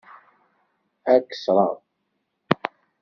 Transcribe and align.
Ad 1.13 1.21
k-ṣṣreɣ. 1.29 1.73